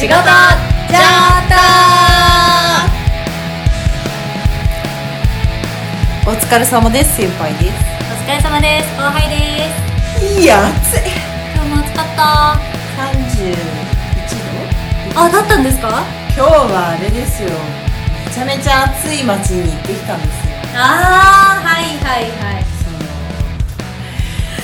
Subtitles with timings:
[0.00, 1.60] 仕事じゃった
[6.26, 7.70] お疲れ様です先輩でお
[8.24, 8.96] 疲れ様です。
[8.96, 9.36] 後輩で
[10.18, 10.24] す。
[10.36, 11.00] すいや暑い。
[11.54, 12.56] 今日も暑かった。
[12.96, 13.52] 31
[15.14, 15.20] 度？
[15.20, 16.02] あだったんですか？
[16.34, 17.50] 今日はあれですよ。
[18.24, 20.54] めちゃめちゃ暑い街に行ってきたんですよ。
[20.76, 22.64] ああはいはいはい。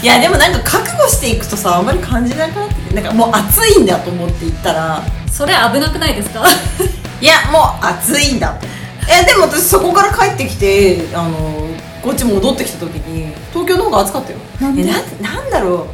[0.03, 5.03] いやでもなんか覚悟していくとさあんまり感じなくなってなんかもう暑いんだと思って行ったら
[5.37, 6.45] それ危なくないですか？
[7.21, 8.51] いやもう暑いんだ。
[8.55, 8.67] と
[9.09, 11.69] えでも私そこから帰ってきてあの
[12.03, 14.39] こっち戻ってきた時に東京の方が暑かったよ。
[14.61, 15.87] なんなんなんだろう。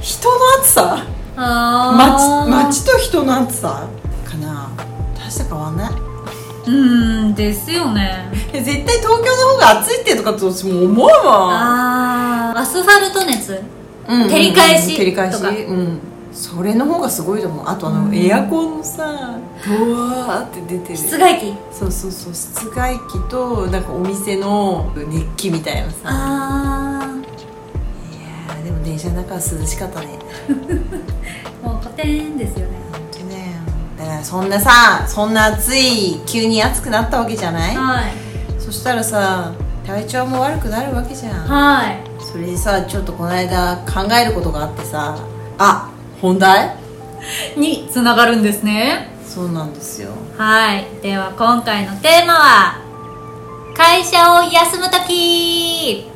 [0.00, 0.98] 人の暑さ？
[1.36, 3.86] あ街街と人の暑さ？
[4.24, 4.68] かな。
[5.18, 5.90] 大した変わんない。
[6.66, 6.72] うー
[7.24, 8.30] んですよね。
[8.52, 11.12] え絶対東京の方が暑いってとかと私も思うわ。
[11.50, 13.60] ああアスファルト熱？
[14.08, 14.30] うんうんうん。
[14.30, 15.38] 照り返し照り返し。
[15.38, 15.98] とかうん
[16.34, 17.64] それの方がすごいと思う。
[17.68, 18.14] あとあの、うん。
[18.14, 20.96] エアコンのさブワーって出てる。
[20.96, 21.54] 室外機？
[21.70, 22.34] そうそうそう。
[22.34, 25.96] 室外機となんかお店の熱気みたいなさ。
[26.06, 27.14] あ
[28.10, 30.18] いやーでも電車の中は涼しかったね。
[31.62, 32.78] あ もう古典ですよね。
[32.92, 33.56] 本当ね
[33.98, 37.76] だからそんなさそんな暑い急に暑くなったわけじゃない？
[37.76, 38.12] はい。
[38.58, 39.52] そしたらさ
[39.86, 41.32] 体調も悪くなるわけじゃん。
[41.46, 41.98] はい。
[42.20, 45.16] それでさちょっとこの間考えることがあってさ
[45.58, 45.90] あ
[46.24, 46.74] 本題？
[47.54, 49.10] につながるんですね。
[49.26, 50.08] そうなんですよ。
[50.38, 50.86] はい。
[51.02, 52.80] では今回のテーマは
[53.76, 56.08] 会社を休む時。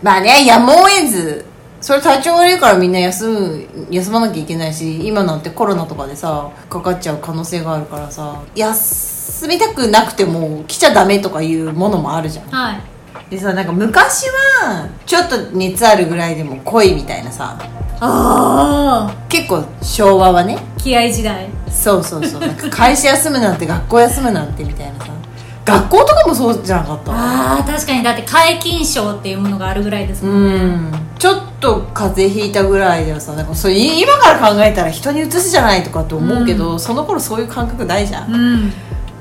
[0.00, 1.44] まあねやむを得ず。
[1.80, 12.48] それ体調悪いからみんな休む休まなきゃいけないし今なんてコロナとかでさかかっちゃう可能性があるからさ休みたくなくても来ちゃダメとかいうものもあるじゃん。
[12.50, 12.91] はい
[13.32, 17.56] でさなんか昔はちょっと熱あるぐらいでも来いみたいなさ。
[17.98, 20.58] ああ結構昭和はね。
[20.76, 21.48] 気合時代。
[21.70, 22.40] そうそうそう。
[22.42, 25.12] なんか会社休むなんて学校休むなんてみたいなさ。
[25.64, 27.12] 学校とかもそうじゃなかった？
[27.12, 28.02] ああ確かに。
[28.02, 30.58] だって皆勤賞っていうものがあるぐらいですうもんね。
[30.58, 30.92] ん。
[31.18, 38.72] ちょっと風邪ひいたぐらいではさなんかそれ今から考えたら人に移すじゃないとかって思うけど、その頃そういう感覚ないじゃん、うん。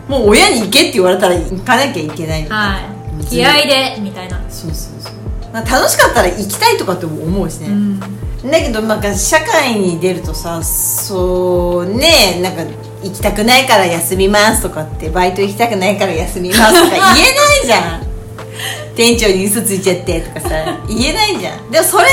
[0.09, 4.37] もう親に行けって言われたら行かなきゃいけないみたいな、はい気合でみたいな。
[4.49, 5.21] そうそうそう。
[5.53, 7.99] 楽しかったら行きたいとかって思うしね、うん。
[7.99, 8.07] だ
[8.61, 12.63] けどなんか社会に出るとさそうねなんか
[13.03, 18.01] 行きたくないから休みますとかってバイト行きたくないから休みますとか言えないじゃん。
[18.95, 20.49] 店長に嘘ついちゃってとかさ
[20.87, 21.71] 言えないじゃん。
[21.71, 22.07] でもそれっ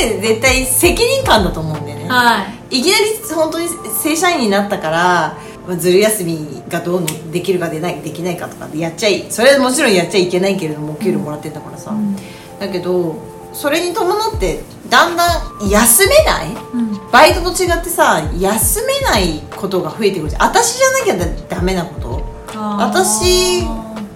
[0.00, 2.08] て絶対責任感だと思うんだよね。
[2.08, 2.80] はい。
[2.80, 3.04] いきなり
[3.34, 3.68] 本当に
[4.02, 12.16] 正社員になったからまあずる休みがどうのできるかでないできないかとかってやっちゃいそれはもちろんやっちゃいけないけれどもお給料もらってんだからさ、ん。
[12.60, 13.16] だけど
[13.52, 15.26] それに伴ってだんだ
[15.64, 16.48] ん休めない？
[16.74, 17.10] うん。
[17.10, 20.42] バイトと違ってさ休めないことが増えてくるじゃん。
[20.42, 22.34] 私じゃなきゃだダメなこと。
[22.78, 23.62] 私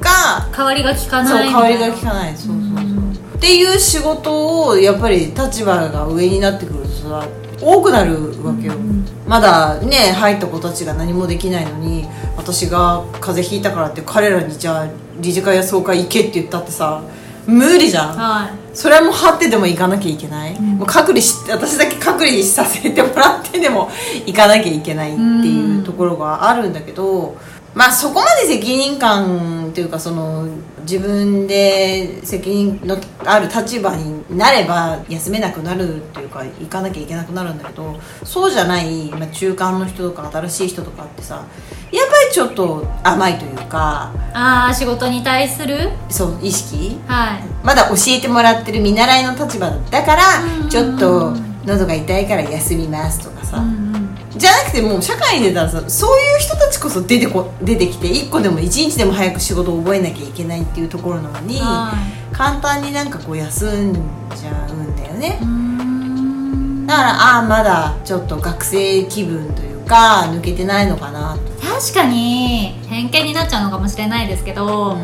[0.01, 1.47] が代わりが効かそうな。
[1.47, 2.37] い代わりが効かない。
[2.37, 2.99] そうそうそう
[3.37, 7.25] っていう仕事をやっぱり立場が上になってくるとさ
[7.61, 8.75] 多くなるわけよ、
[9.27, 14.89] まだね入った子たちが何もできないのに私が風邪ひいたからって彼らにじゃあ
[15.21, 17.03] 理事会や総会行けって言ったってさ
[17.47, 18.17] 無理じゃん。
[18.17, 18.77] はい。
[18.77, 23.91] それはもう張ってでも行かなきゃいけない、もう隔離し私だけ隔離させてもらってでも
[24.27, 27.37] 行かなきゃいけないっていうところがあるんだけど、
[27.75, 30.49] まあそこまで責任感というかその
[30.83, 41.47] 自分で責任のある立場になれば休めなくなるっていうか行かなきゃいけなくなるんだけどそうじゃない、まあ、中間の人とか新しい人とかってさ
[41.93, 45.91] やっぱりちょっと甘いというかああ仕事に対する？
[46.09, 46.99] そう意識？
[47.07, 47.43] はい。
[47.65, 50.23] まだ教えてもらってる見習いの立場だから
[50.63, 50.69] うん。
[50.69, 51.35] ちょっと
[51.67, 53.98] 喉が痛いから休みますとかさ、うんうん
[54.39, 61.93] じゃなくてもう社会に出たらさそういう人たちこそ出てこ出てきて1個でも1日でも早く仕事を覚えなきゃいけないっていうところなのには
[62.33, 65.41] 簡単になんかこう休んじゃうんだよね。
[66.87, 74.97] だからああまだちょっと学生気分というか抜けてないのかなと、確かに偏見になっちゃうのかもしれないですけど、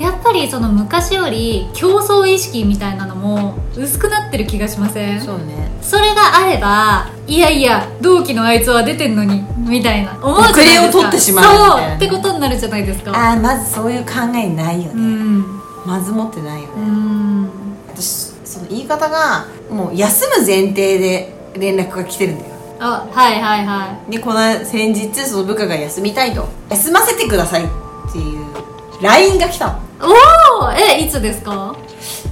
[0.00, 5.20] やっぱりその昔より競争意識みたいなのも薄くなってる気がしません？
[5.20, 5.70] そうね。
[5.80, 10.18] それがあればいやいや同期のあいつは出てんのにみたいな。
[10.22, 10.72] 思うじゃないですか。
[10.72, 13.12] 遅れを取ってしまうそうってことになるじゃないですか。
[13.12, 15.44] ああまずそういう考えないようね、ん。
[15.86, 17.50] まず持ってないよね、うん。
[17.88, 22.52] 私その言い方がもう休む前提で連絡が来てるんだよ。
[22.80, 26.48] あはいはいはでこの先日その部下が休みたいと。
[26.70, 27.81] 休ませてくださいっていう
[29.02, 29.80] LINE が来た。
[29.98, 30.18] のい
[30.60, 31.76] おおえいつですか？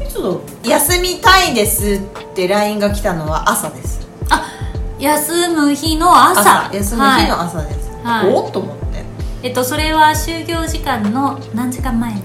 [0.08, 2.00] ちょっと休みたいですっ
[2.34, 4.06] て LINE が来たのは朝です。
[4.30, 4.48] あ
[4.98, 6.66] 休む日の朝。
[6.68, 8.32] 朝休む日の朝です、はい。
[8.32, 9.04] おっと思って。
[9.42, 12.22] えっとそれは就業時間の何時間前に？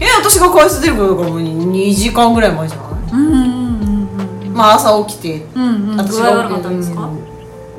[0.00, 3.12] え私が会社出ることがもう2時間ぐらい前じゃない？
[3.12, 5.44] うんうんうんうんまあ朝起きて。
[5.54, 5.96] うんうん。
[5.98, 7.10] 私具合悪かったんですか、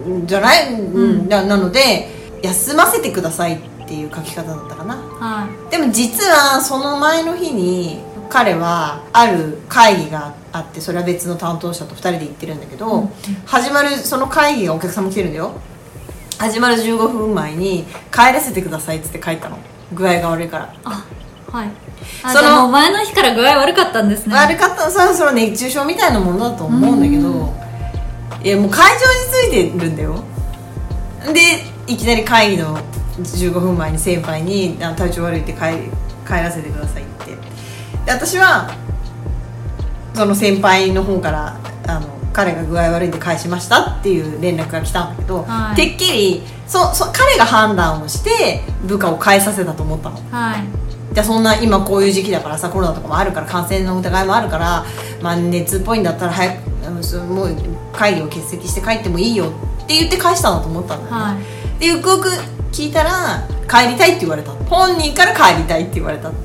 [0.06, 0.28] うん。
[0.28, 1.28] じゃない、うん。
[1.28, 2.10] なので
[2.42, 4.96] 休ませてくださいっていう書き方だったかな。
[4.96, 5.72] はい。
[5.72, 8.00] でも実はその前の日に
[8.30, 13.10] 彼はある会議があってそれは別の担当者と2人で行ってるんだけど、うん
[13.46, 15.54] 始まるその会議がお客さんも来てるんだよ。
[16.38, 19.58] 始まる15分前に帰らせてくださいっつって書いたの。
[19.94, 21.06] 具合が悪いから、あ
[21.52, 21.70] はい。
[22.24, 24.36] あその前の日から具合悪かったんですね。
[24.36, 24.86] 悪かった。
[24.86, 27.54] のさその熱中症みたいなものだと思うんだけど
[28.44, 30.24] いやもう会場についてるんだよ。
[31.34, 32.78] でいきなり会議の
[33.20, 35.60] 15分前に先輩にあ「体調悪いって帰
[36.26, 37.38] 帰らせてください」って。
[38.06, 38.70] で私は
[40.14, 41.58] その先輩の方から
[41.88, 45.76] あの彼が具合悪いんで返しましたっていう連絡が来たんだけど、はい。
[45.76, 50.20] てっきりそそ彼が判断をして部下を返させたと思ったの。
[50.32, 50.64] はい。
[51.14, 54.84] じゃあそんな今こういう時期だからさコロナとかもあるから感染の疑いもあるから、
[55.22, 56.70] まあ、熱っぽいんだったら早く
[57.28, 57.56] もう
[57.94, 59.46] 会議を欠席して帰ってもいいよ
[59.84, 61.38] って言って返したんだと思ったんだよね、は
[61.78, 61.80] い。
[61.80, 62.30] でよくよく
[62.74, 64.52] 聞いたら帰りたいって言われた。
[64.52, 66.32] 本人から帰りたいって言われた。
[66.32, 66.36] で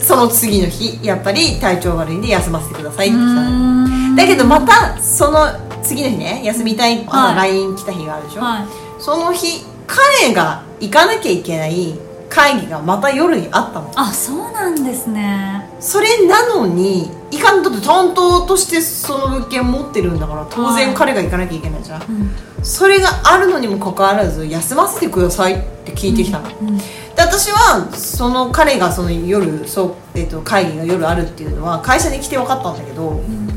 [0.00, 4.22] その次の日やっぱり体調悪いんで休ませてくださいって来た。
[4.22, 5.46] だけどまたその
[5.82, 7.36] 次の日ね休みたい朝はい。
[7.52, 8.66] LINE 来た日があるでしょ、はい。
[8.98, 11.94] その日彼が行かなきゃいけない
[12.30, 13.92] 会議がまた夜にあったの。
[13.94, 15.68] あそうなんですね。
[15.80, 22.30] それなのにいかんだって担当としてその物件持ってるんだから当然はい彼が行かなきゃいけないじゃん、うん。
[22.64, 26.84] それがあるのにもかかわらず休ませてくださいって聞いてきたの、うんで
[27.24, 33.48] 私はその彼がその夜そう、えっと会議が夜あるっていうのは会社に来て分かったんだけど、うん。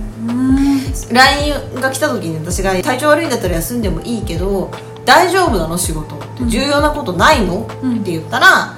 [1.11, 4.71] LINE が来た時に私が体調悪いんだったら休んでもいいけど
[5.05, 8.01] 大丈夫なの仕事って重要なことないの、うん。
[8.01, 8.77] って言ったら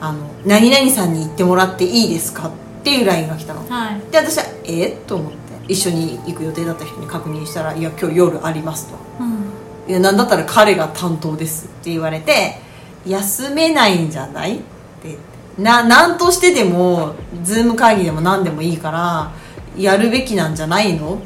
[0.00, 2.48] あの何々さんに言ってもらっていいですか？
[2.48, 3.66] っていう LINE が来たの。
[3.68, 4.00] はい。
[4.10, 5.38] で私はえっと思って
[5.68, 8.94] 一緒に行く予定だった人に確認したら「いや今日夜あります」と。
[9.20, 9.42] うん
[9.88, 12.60] 「いやなんだったら彼が担当です」って言われて
[13.06, 14.58] 「休めないんじゃない?」っ
[15.02, 15.18] て。
[15.58, 19.30] な何としてでもズーム会議でも何でもいいから
[19.76, 21.14] やるべきなんじゃないの？
[21.14, 21.18] っ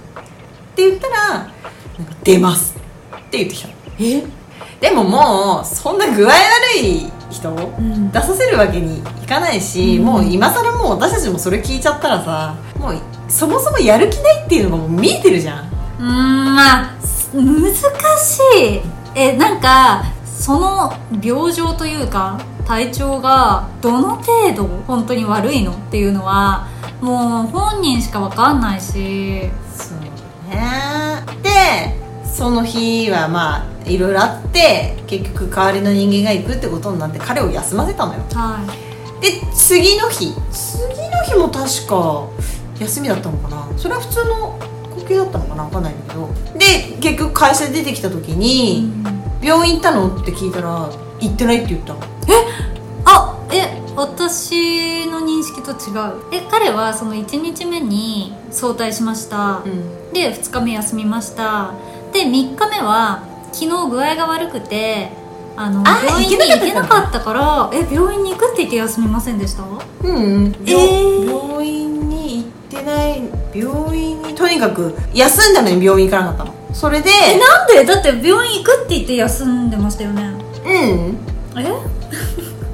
[0.75, 1.49] て言ったらなんか
[2.25, 2.75] 「出ます」
[3.17, 3.75] って言ってきたの。
[4.01, 4.25] え？
[4.81, 6.35] でももうそんな具合悪
[6.81, 8.11] い人ん。
[8.11, 10.05] 出させるわけにいかないし、うん。
[10.05, 15.65] もう今更もう私たちもそれ聞いちゃったらさもうそもそもやる気ないっていうのがもう見えてるじゃん。
[15.99, 18.81] うーんまあす難しい。
[19.15, 20.93] えなんかその
[21.23, 26.69] 病状というか体調がどの程度本当に悪いのっていうのは
[27.01, 29.51] もう本人しか分かんないし。
[29.77, 30.01] そう
[30.51, 31.25] ね。
[31.43, 31.96] で
[32.37, 38.21] その日はまあいろいろあって結局代わりの人間が行くってことになって彼を休ませたのよ。
[38.35, 38.63] は
[39.19, 39.23] い。
[39.23, 40.35] で次の日。
[40.53, 42.29] 次の日も確か
[42.79, 43.67] 休みだったのかな。
[43.79, 44.59] それは普通の
[44.95, 45.65] 呼吸だったのかな。
[45.65, 46.29] 分かんないんだけど。
[46.59, 48.93] で結局会社で出てきた時に
[49.41, 52.01] 「病院行ったの?」って聞いたら「行ってない」って言ったの。
[53.07, 56.23] あえ私の認識と違う。
[56.33, 60.13] え彼はその1日目に早退しました、うん。
[60.13, 61.73] で2日目休みました
[62.17, 65.11] で3日目は昨日具合が悪くて
[65.55, 69.63] あのあ病院に行けなかったからえ病院に行くって言って休みませんでした？
[69.65, 71.25] うん、えー。
[71.27, 73.23] 病院に行ってない
[73.55, 76.75] 病院にとにかく休んだのに病院行かなかったの。
[76.75, 77.85] それでえなんで？
[77.85, 80.23] だって病院行くって言って休んでましたよね。
[80.65, 80.71] うん。
[81.59, 81.63] え？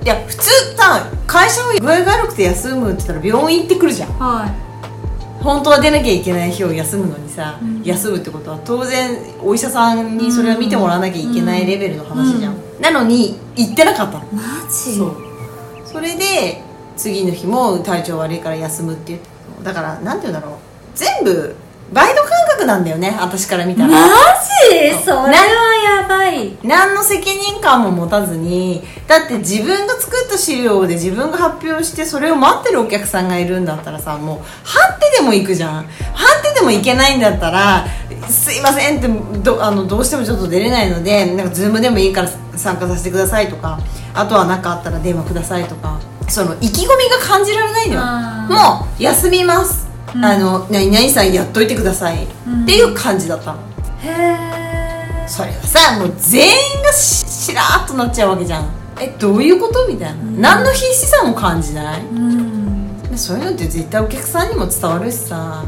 [0.04, 4.10] いや普通さ会社を具合が悪くて休むって言ったら病院行ってくるじゃん。
[4.18, 4.71] はい
[5.42, 7.82] 本当は出なきゃいけない日を休むのにさ、うん。
[7.82, 14.24] 休むってことは当然お医者さんにそれは見てもらわなきゃいけないレベルの話じゃん、うなのに行ってなかったの。
[14.32, 14.96] マジ？
[14.96, 15.16] そう。
[15.84, 16.62] それで
[16.96, 19.28] 次の日も体調悪いから休むって言って
[19.62, 20.58] だからなんて言うんだろう。
[20.94, 21.54] 全部
[21.92, 22.31] バイト感
[22.62, 23.88] 覚なんだよね私から見たら。
[23.88, 23.98] マ
[24.70, 25.04] ジ？
[25.04, 25.26] それは
[26.00, 26.56] やばい。
[26.62, 35.84] 何の責任感も持たずにだって自分が作った資料で自分が発表してそれを待ってるお客さんがいるんだったらさもう判定でも行くじゃん。
[36.14, 37.86] 判定でも行けないんだったら
[38.28, 39.08] すいませんって
[39.40, 43.80] どあのどうしてもちょっと出れないのでなんかズームでもいいから参加させてくださいとか
[44.14, 48.02] あとは何かあったら電話くださいとかその意気込みが感じられないのよ。
[48.48, 50.24] もう休みます、うん。
[50.24, 52.62] あの何々さんやっといてください、うん。
[52.64, 53.58] っていう感じだったの。
[54.02, 58.68] へえそれはさもう全員がししらーっとなっちゃうわけじゃん。
[59.00, 59.88] えどういうこと？
[59.88, 60.40] みたいな、ん。
[60.40, 62.00] 何の必死さも感じない。
[62.02, 63.02] うん。
[63.02, 65.64] でそういうのって絶対お客さんにも伝わるしさ。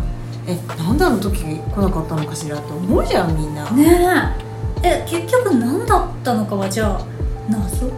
[0.47, 1.47] えなんであの時来
[1.81, 4.37] なかったのかしらって思うじゃんみんな、ね
[4.83, 5.05] え。
[5.07, 7.00] え結局何だったのかはじゃあ
[7.49, 7.87] 謎。
[7.87, 7.91] い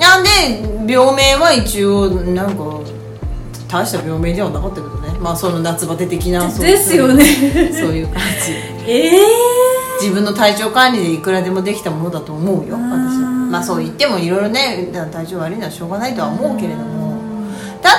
[0.00, 2.80] やで病名は一応なんか
[3.68, 5.18] 大した病名ではなかったけどね。
[5.20, 7.24] まあその夏バテ的なそうですよね。
[7.72, 8.52] そういう感じ。
[8.90, 9.20] ええ
[10.00, 13.28] 自分の体調管理でいくらでもできたものだと思うよ私は。
[13.30, 17.16] うんまあそう言ってもいろいろね体調悪いのはしょうがないとは思うけれども。
[17.82, 17.92] だっ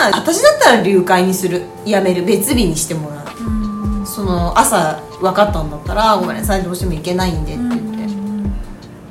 [0.00, 1.62] たら私だったら流会にする。
[1.84, 2.24] やめる。
[2.24, 3.44] 別日にしてもらう。
[3.44, 4.06] うん。
[4.06, 7.88] その朝分かったんだったら「ごめんなさいどうしても行けないんで」って言って。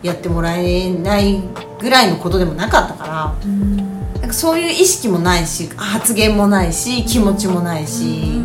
[0.03, 1.41] やってもらえない
[1.79, 3.33] ぐらいのことでもなかったから。
[3.43, 3.86] うん
[4.27, 8.43] なんかそういう意識もないし発言もないし気持ちもないし、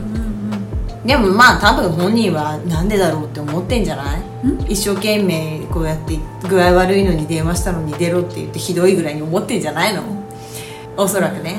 [1.04, 4.22] でもまあ多分本人はなんでだろうって思ってんじゃない？
[4.68, 10.04] 一生懸命こうやって具合悪いのに電話したのに出ろって言ってひどいぐらいに思ってんじゃないの？
[10.96, 11.56] おそらくね。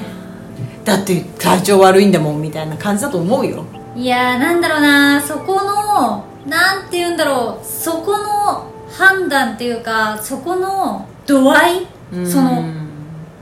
[0.86, 3.66] だって体調悪いんだもんみたいな感じだと思うよ。
[3.96, 5.22] うんいやーなんだろうな。
[5.22, 7.66] そこのなんて言うんだろう。
[7.66, 11.88] そこの判断っていうかそこの度合い？
[12.26, 12.83] その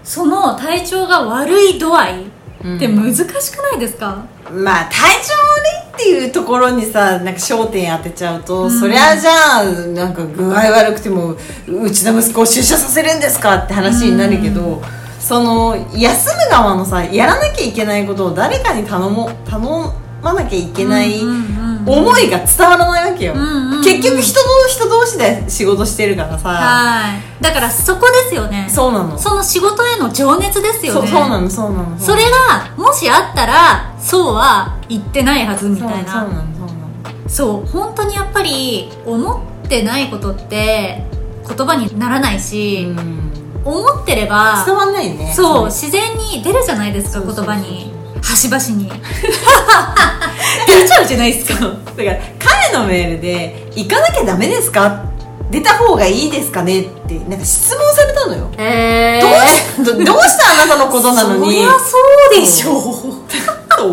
[0.03, 8.71] その体調が悪い度合いって難しくないですか、まあ体調悪いっていうところにさなんか焦点当てちゃうと、うん。
[8.71, 11.37] そりゃじゃあなんか具合悪くてもう
[11.91, 13.55] ちの息子を出社させるんですか？
[13.55, 14.81] って話になるけど、
[15.19, 23.83] その休む側のさやらなきゃいけないことを誰かに頼も頼まなきゃいけないうんうんうん思いが伝わらないわけよ、うんうんうん。
[23.83, 27.43] 結局人の人同士で仕事してるからさ、はい。
[27.43, 28.67] だからそこですよね。
[28.69, 29.17] そうなの。
[29.17, 31.07] その仕事への情熱ですよね。
[31.07, 31.99] そうそうなのそうなの。
[31.99, 36.11] それがもしあったらそうは言ってないはずみたいな。
[36.11, 37.29] そうなのそうなの。
[37.29, 37.69] そう。
[37.69, 41.03] 本当にやっぱり思ってないことって
[41.47, 43.31] 言葉にならないし、うん。
[43.63, 45.33] 思ってれば伝わんないね。
[45.35, 45.65] そう。
[45.65, 48.01] 自然に出るじゃないですか言葉に。
[48.23, 48.91] 端々に
[50.67, 51.59] 出ちゃうじゃないですか。
[51.65, 52.17] だから
[52.71, 55.03] 彼のメールで「行かなきゃダメですか?」
[55.51, 56.81] 出た方がいいですかね？
[56.81, 61.45] ってなんか質問されたのよ、えどうしどどうしてあなたのことなのに？
[61.45, 61.97] そりゃそ
[62.37, 62.77] うでしょ。
[62.79, 62.83] う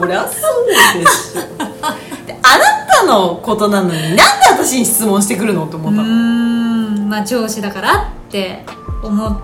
[0.01, 2.27] そりゃそうでしょ。
[2.27, 8.65] であなたのことなのになんで私に質問してくるのって思うーったの、んまあ上司だからって
[9.03, 9.37] 思っ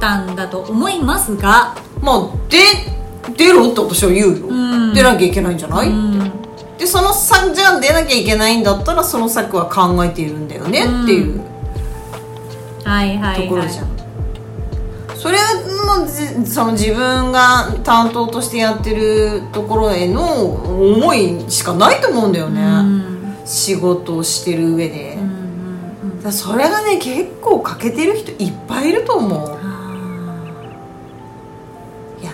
[0.00, 1.76] たんだと思いますが。
[2.02, 2.58] まあで
[3.36, 4.92] 出ろって私は言うよ、ん。
[4.92, 6.32] 出なきゃいけないんじゃない、うん
[6.80, 11.42] でその策じゃあ出なきゃいけないんだったらその策は考えているんだよねっていう。
[12.84, 13.42] はいはいはい。
[13.42, 13.86] ところじゃん、
[15.14, 23.36] それもじその自分が担当としてやってるところへの思いしかないと思うんだよね、うん。
[23.44, 25.18] 仕事をしてる上で、
[26.24, 29.59] だそれがね結構欠けてる人いっぱいいると思う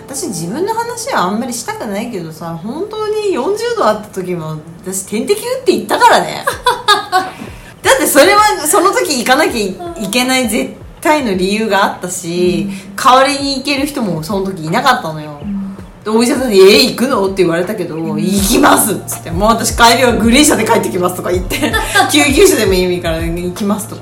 [0.07, 6.45] 私自分の話はあんまりしたくないけどさ本当に40度あった時も私点滴打って行ったからね。
[7.83, 15.41] だってそれはその時行かなきゃいけない絶対の理由があったし、代わりに行ける人もその時いなかったのよ、
[16.03, 21.73] でお医者さんに「えー、行くの?」って言われたけど「行きます」っつって「もう私帰りはグリーン車で帰ってきます」とか言って
[22.11, 24.01] 「救急車でもいいから行きます」とか。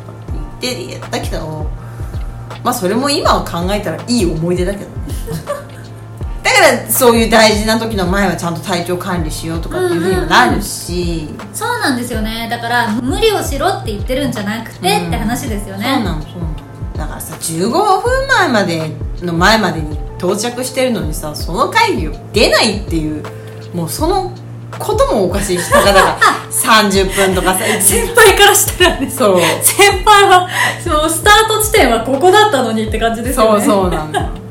[0.58, 1.66] って言ってやったけど
[2.64, 4.88] まあそれも今は考えたらいい思い出だけどね。
[5.46, 5.75] だ
[6.56, 12.48] からそういう大事な時の前はちゃんと体調管理しようとかっていうふうにもなるし、そうなんですよね。
[12.50, 15.08] だから無理をしろって言ってるんじゃなくて、うん。
[15.08, 16.56] って話ですよそうねなのそうなの。
[16.98, 23.24] だからさ15分前までの前までに到着してるのにさその会議を出ないっていう
[23.74, 24.32] もうその
[24.80, 26.18] こともおかしいしだから
[26.50, 29.42] 30分とかさ先輩からしたらねそう。
[29.62, 30.50] 先輩は
[30.82, 34.45] そのスタート地点はここだったのにって感じですよそうねそうなんだ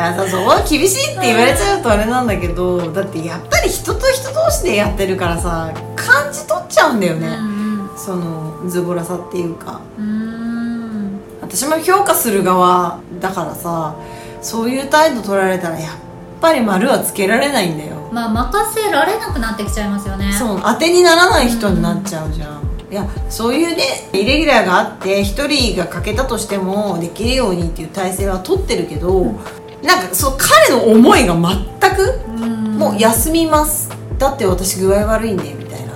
[0.00, 7.58] だからさそこは厳しいって言われちゃうとあれなんだけどだってやっぱり人と人同士でやってるからさ感じ取っちゃうんだよね、うん
[7.98, 9.80] そのズボラさっていうか。
[9.98, 11.20] うんうん。
[11.40, 13.96] 私も評価する側だからさ
[14.40, 15.92] そういう態度取られたらやっ
[16.40, 18.08] ぱり丸はつけられないんだよ。
[18.12, 20.32] まあ任せられなくなってきちゃいますよね。
[20.32, 29.34] そう当てにならない人になっちゃうじゃん、いやそういうねイレギュラーがあって一人が欠けたとしてもできるようにっていう体制は取ってるけど、
[29.82, 32.78] なんかそう彼の思いが全く、うん。
[32.78, 33.90] もう休みます。
[34.18, 35.94] だって私具合悪いんでみたいな。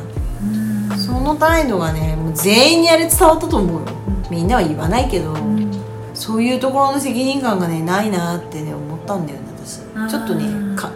[0.92, 0.98] うん。
[0.98, 3.86] その態度がねもう全員にあれ伝わったと思うよ、
[4.30, 5.36] みんなは言わないけど、
[6.14, 9.80] そういうところの責任感がねないなってね思ったんだよね私。
[10.10, 10.90] ちょっとねか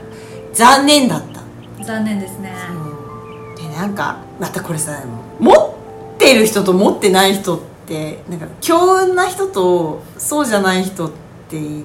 [0.52, 1.84] 残念だった。
[1.84, 2.54] 残念ですね。
[2.70, 3.52] う。
[3.52, 5.02] んでなんかまたこれさ
[5.40, 11.25] 持ってる人と持ってない人ってなんか強運な人とそうじゃない人って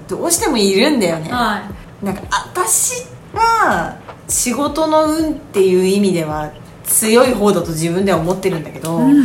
[0.08, 1.32] どうしてもいるんだよね。
[1.32, 1.62] は
[2.02, 2.06] い。
[2.06, 6.52] なんか私は仕事の運っていう意味では
[6.84, 9.08] 強い方だと自分では思ってるんだけど、うん。
[9.08, 9.24] あんま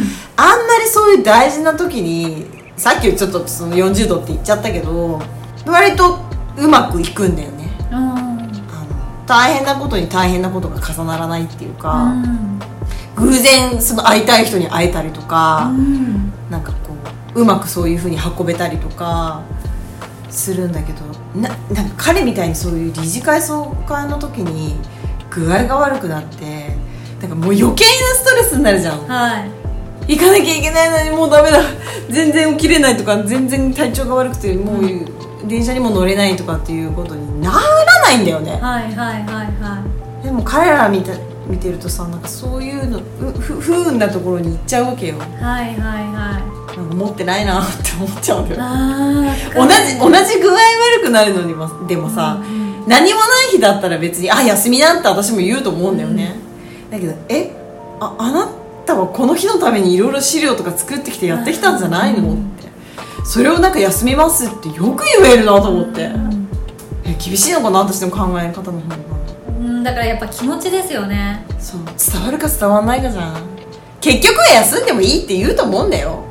[0.79, 5.21] りそういう大事な時にさっきちょっとその40度って言っちゃったけど
[5.67, 6.19] 割と
[6.59, 7.71] うまくいくんだよね。
[7.91, 7.97] うん。
[7.97, 12.61] あの大変なことに大変なことが重ならないっていうか、うん。
[13.17, 16.33] 偶然その会いたい人に会えたりとか、うん。
[16.51, 16.95] なんかこ
[17.35, 19.43] ううまくそういうふうに運べたりとか
[20.31, 21.01] するんだけど
[21.41, 24.77] ななんか彼みたいにそういう理事会総会の時に
[25.31, 26.77] 具合が悪くなって
[27.21, 27.75] なんかもう余計な
[28.15, 29.07] ストレスになるじゃん。
[29.07, 29.51] はい。
[30.09, 31.61] 行かなきゃいけないのにもうダメだ。
[32.11, 38.53] 全然起きれないとか全然体調が悪くてもう電車にも乗れないとかっていうことにならないんだよね。
[38.53, 39.83] はいはいはいは
[40.23, 41.13] でも彼ら見て
[41.49, 43.03] 見てるとさなんかそういうのう
[43.41, 45.17] ふ不運なところに行っちゃうわけよ。
[45.17, 52.43] いはいはいはいなんか持ってないなって思っちゃうんだよあ同じ同じ具合悪くなるのにもでもさ、
[52.87, 56.37] 何もない日だったら別にあ休みだって私も言うと思うんだよね、
[56.91, 57.51] だけどえ
[58.01, 58.49] ああな
[58.85, 62.69] たはこの日のためにいろいろ資料とか作ってきてやってきたんじゃないの、って。
[63.25, 66.11] それをなんか休みますってよく言えるなと思って、
[67.05, 67.81] え厳しいのかな？
[67.81, 68.97] 私の考え方の方が。
[69.59, 71.45] うんだからやっぱ気持ちですよね。
[71.59, 71.81] そう。
[72.13, 73.57] 伝わるか伝わんないかじゃん。
[74.01, 76.23] 結局は休んでもいいって言うと思うんだよ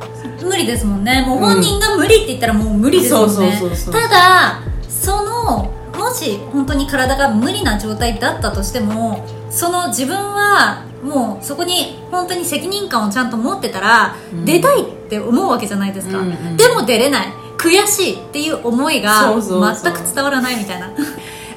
[0.42, 1.24] 無理ですもんね。
[1.26, 14.44] もう本人が無理って言ったらもう無理ですもんね、ただそのもし本当に体が無理な状態だったとしてもその自分はもうそこに本当に責任感をちゃんと持ってたら、うん。
[14.44, 16.56] 出たいって思うわけじゃないですか、うんうん。
[16.56, 17.28] でも出れない。
[17.56, 20.90] 悔しいっていう思いが全く伝わらないみたいな。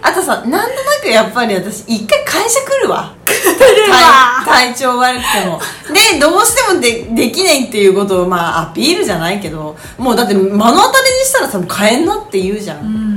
[0.01, 0.65] あとさなんとな
[1.01, 3.13] くやっぱり私一回会社来るわ
[4.45, 5.59] 体体調悪くても。
[5.93, 13.09] でどうしてもでできないっていうことをまあアピールじゃないけどもうだって目の当たりにしたらさ帰んなって言うじゃん、うん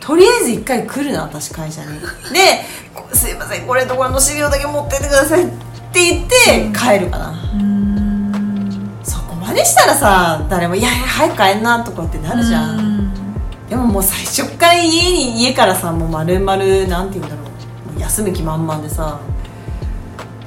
[0.00, 2.00] とりあえず一回来るな私会社に。
[2.32, 8.98] でこ「すいませんこれとこれの資料だけ持ってってください」って言って帰るかな、うん。
[9.04, 13.14] そこまでしたらさ誰も「いやいや早く帰んな」とかってなるじゃん、うん。
[13.70, 17.42] でももう最初っから家に家からさもう丸々なんて言うんだろ
[17.96, 18.00] う。
[18.00, 19.20] 休む気満々でさ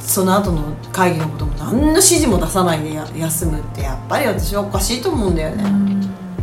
[0.05, 5.63] その後の会議のことも何の指示も出さないでや休むってやっぱり私はおかしいと思うんだよね、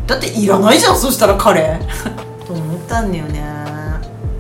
[0.07, 1.79] だっていらないじゃんそしたら彼。
[2.47, 3.43] と思ったんだよね。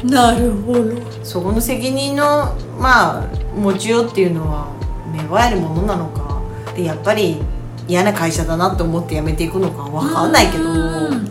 [0.04, 0.82] なるほど。
[1.22, 3.22] そこの責任のまあ
[3.56, 4.66] 持ちようっていうのは
[5.12, 6.40] 芽生えるものなのか。
[6.74, 7.40] でやっぱり
[7.86, 10.64] 嫌な会社だなって思って辞めていくのかわかんないけど。
[10.64, 11.30] うん。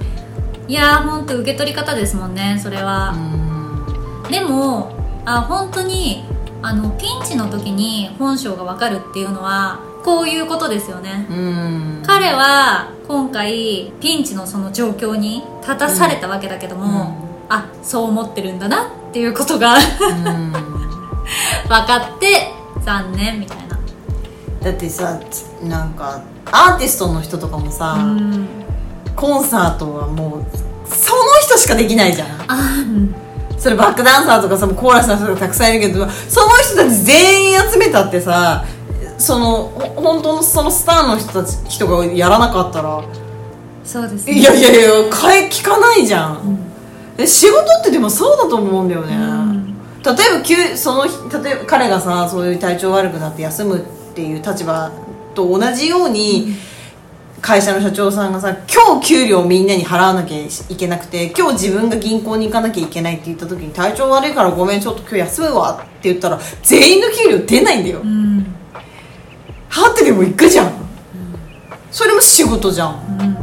[0.68, 3.14] いやー本当受け取り方ですもんねそれは、
[4.30, 4.94] でも
[5.26, 6.24] あ本当に
[6.64, 12.04] あのピンチの時に本性が分かるっていうのはこういうことですよね、うん。
[12.06, 20.52] 彼は今回ピンチのその状況に立たされたわけだけども、あそう思ってるんだなっていうことがうん。
[21.68, 22.52] 分かって
[22.84, 23.80] 残念みたいな。
[24.64, 25.20] だってさ
[25.64, 26.22] なんか
[26.52, 28.48] アーティストの人とかもさ、うん。
[29.16, 32.28] コンサートはもうその人しかできないじゃん。
[32.48, 33.31] あうん
[33.62, 38.66] それバックダンサーとかさコーラスの人がたくさんいるけどその人たち全員集めたってさ
[39.20, 43.04] そのほ本当のそのスターの人たち人がやらなかったら。
[43.84, 44.34] そうですね。
[44.34, 46.58] いやいやいや替え聞かないじゃん、
[47.18, 49.78] え仕事ってでもそうだと思うんだよね、うん。
[50.02, 53.82] 例えば急その日例えば彼がさそういう体調悪くなって休むっ
[54.16, 54.92] ていう立場
[55.36, 56.56] と同じように、
[57.42, 68.46] 会社の社長さんがさ今日給料をみんなに払わなきゃいけなくて今日自分が銀行に行かなきゃいけないって言った時に体調悪いからごめんちょっと今日休むわって言ったら全員の給料出ないんだよ、うん。
[69.70, 70.72] はってでも行くじゃん、
[71.92, 73.18] それも仕事じゃん。
[73.20, 73.38] うん。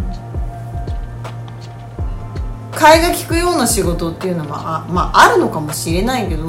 [2.70, 6.44] 替えが利くような仕事っていうのはあ,、まあ、あるのかもしれないけど、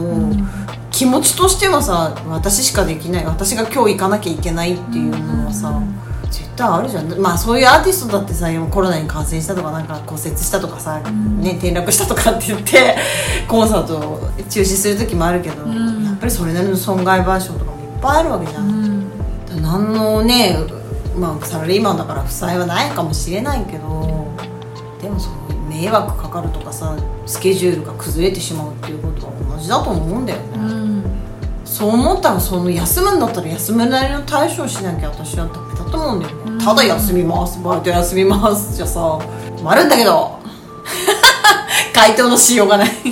[0.91, 5.81] 気持ちとしてはさ私しかできない私が今日行かなきゃいけないっていうのはさ、
[6.29, 7.13] 絶対あるじゃん。
[7.19, 12.97] まあそういうアーティストだってさ今コロナに感染したとかなんか骨折したとかさ、ね、転落したとかって言って
[13.47, 16.05] コンサートを中止する時もあるけど、ん。
[16.05, 19.61] やっぱりそれなりの損害賠償とかもいっぱいあるわけじゃん、うん。
[19.61, 20.57] 何のね、
[21.19, 24.27] まあ、サラリーマンだから負債はないかもしれないけど
[25.01, 30.78] でもそういう迷惑かかるとかさスケジュールが崩れてしまうっていうことは同じだと思うんだよね、うん
[31.71, 39.19] そう思ったらその休むんだったら休むなりの対処をしなきゃ私はダメだと思うんだよね、ただ休みますバイト休みますじゃさ
[39.57, 40.39] 困るんだけど。
[41.93, 42.89] 回答のしようがない。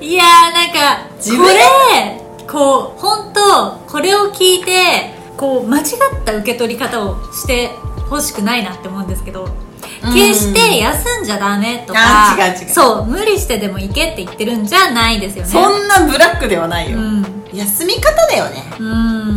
[0.00, 1.46] いやーなんか自分？
[1.46, 1.54] これ
[2.50, 5.84] こう本当これを聞いてこう間違っ
[6.24, 7.70] た受け取り方をして
[8.10, 9.44] ほしくないなって思うんですけど。
[9.44, 9.61] うん
[10.10, 12.68] 決して休んじゃダメとかあ違う違う。
[12.68, 15.50] そう無理してでも行けって言ってるんじゃないですよね。
[15.50, 17.24] そんなブラックではないよ、うん。
[17.52, 18.64] 休み方だよね。
[18.80, 18.84] う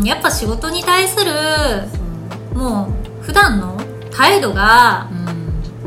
[0.01, 0.03] ん。
[0.03, 1.31] やっぱ仕事に対する
[2.53, 2.89] も
[3.21, 3.79] う普段の
[4.11, 5.15] 態度がう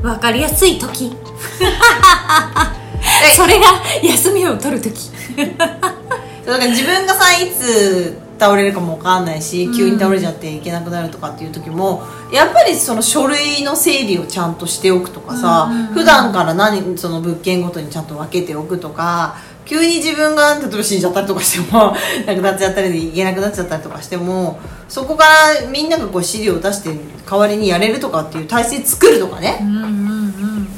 [0.01, 0.03] ん。
[0.03, 1.17] 分かりやすい時。
[3.37, 3.67] それが
[4.03, 4.93] 休みを取る時。
[4.97, 15.95] そうだから自分がさいつ倒れるかもわかんないし急に倒れちゃっていけなくなるとかっていう時も、やっぱりその書類の整理をちゃんとしておくとかさ、うんうんうん。
[15.95, 21.95] 普段から何その物件ごとにちゃんと分けておくとか急に自分が例えば死んじゃったりとかしても
[22.27, 26.91] なくなっちゃったりでいけなくなっちゃったりとかしてもそこからみんながこう資料を出して
[27.29, 30.69] 代わりにやれるとかっていう体制作るとかね、うんうんうん。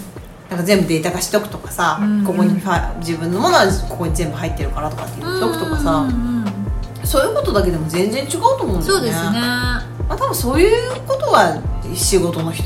[0.48, 2.24] なんか全部データ化しとくとかさ、うんうん。
[2.24, 2.60] ここに
[2.98, 6.39] 自分のものはここに全部入ってるからとかって言っとくとかさ、うんうんうん
[7.10, 8.84] そういうことだけでも全然違うと思うんだよね。
[8.86, 9.40] そうですね。
[9.40, 11.60] まあ多分そういうことが
[11.92, 12.62] 仕事の一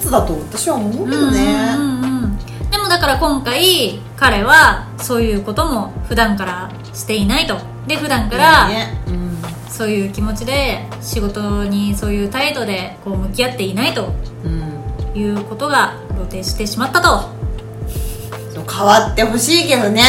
[0.00, 2.38] つだと私は思うけどね、うんうんうん
[2.70, 7.56] でもだから今回彼はそういうことも普段からしていないと。
[7.86, 9.38] で普段からねうん。
[9.70, 14.12] そういう気持ちで仕事にそういう態度でこう向き合っていないと。
[14.44, 15.18] うん。
[15.18, 17.28] いうことが露呈してしまったと、
[18.70, 20.02] 変わってほしいけどね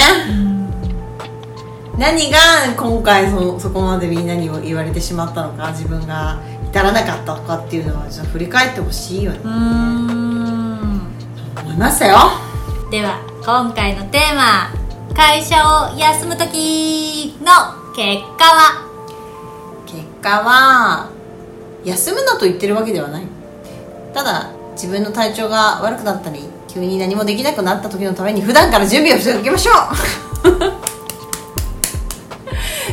[2.00, 2.38] 何が
[2.78, 9.40] 今回そそこまでみんなに言われてしまったのか自分が至らなかったのかっていうのはちょっと振り返ってほしいよね。
[9.44, 11.02] うーん。
[11.62, 12.16] 思いましたよ。
[12.90, 14.74] では今回のテーマ
[15.14, 17.52] 会社を休む時の
[17.94, 18.88] 結果は？
[19.86, 21.10] 結果は
[21.84, 23.28] 休むなと言ってるわけではない。
[24.14, 30.80] ただ自分の体調が悪くなったり急に何もできなくなった時のために普段から準備をしておきましょう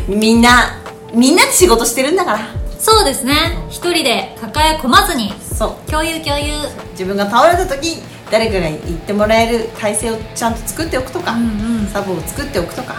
[0.09, 2.39] みんなみんなで仕事してるんだから。
[2.79, 3.35] そうですね。
[3.69, 5.33] 一人で抱え込まずに。
[5.41, 5.91] そう。
[5.91, 6.53] 共有共有。
[6.93, 11.87] 自分が倒れた時誰かが言ってもらえる体制をちゃんと作っておくとか、うんうん。
[11.87, 12.97] サブを作っておくとか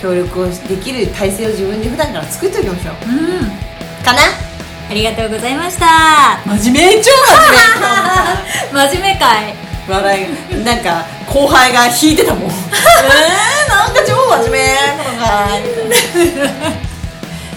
[0.00, 2.94] 協力をできる体制を自分で普段から作っておきましょう。
[3.08, 4.04] うん。
[4.04, 4.20] かな？
[4.88, 6.40] ありがとうございました。
[6.46, 7.10] 真面目超
[8.72, 9.54] 真面目真面目会
[9.88, 12.50] 笑いなんか後輩が引いてたもん。
[12.50, 14.76] えー、なんか超真面目。
[15.04, 15.62] この回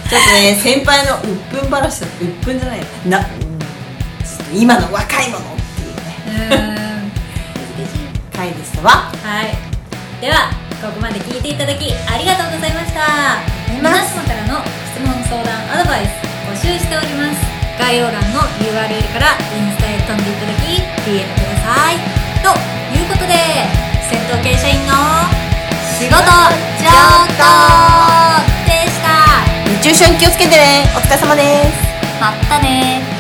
[0.09, 2.79] ちょっとね先輩の鬱憤話だ鬱憤じゃない。
[3.05, 3.25] な、
[4.53, 5.41] 今の若い者っ
[5.75, 6.53] ていうね。
[6.53, 6.79] うん
[8.35, 9.11] 回でしたわ。
[9.23, 9.57] はい。
[10.21, 13.39] ではここまで聞いていただきありがとうございました。
[13.73, 14.63] 皆様からの
[14.95, 16.09] 質問相談アドバイス
[16.47, 17.59] 募集しております。
[17.79, 22.49] 概要欄の URL からインスタへ飛んでいただき DM くださいと
[22.95, 23.33] いうことで
[24.09, 24.93] 戦闘系社員の
[25.97, 26.87] 仕事上
[27.35, 27.43] 等
[28.65, 29.07] でした。
[29.69, 30.85] 熱中症に気をつけてね。
[30.95, 32.21] お疲れ様です。
[32.21, 33.18] まったね